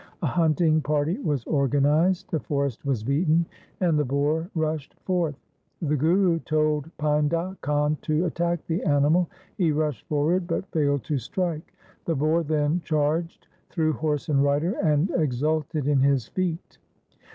A 0.23 0.25
hunting 0.25 0.81
party 0.81 1.19
was 1.19 1.43
organized, 1.43 2.31
the 2.31 2.39
forest 2.39 2.83
was 2.83 3.03
beaten, 3.03 3.45
and 3.81 3.99
the 3.99 4.03
boar 4.03 4.49
rushed 4.55 4.95
forth. 5.05 5.35
The 5.79 5.95
Guru 5.95 6.39
told 6.39 6.89
Painda 6.97 7.55
Khan 7.61 7.99
to 8.01 8.25
attack 8.25 8.65
the 8.65 8.81
animal. 8.81 9.29
He 9.59 9.71
rushed 9.71 10.07
forward 10.07 10.47
but 10.47 10.65
failed 10.71 11.03
to 11.03 11.19
strike. 11.19 11.71
The 12.05 12.15
boar 12.15 12.41
then 12.41 12.81
charged, 12.83 13.47
threw 13.69 13.93
horse 13.93 14.27
and 14.27 14.41
rider, 14.43 14.71
and 14.81 15.11
exulted 15.11 15.87
in 15.87 15.99
his 15.99 16.25
feat. 16.29 16.79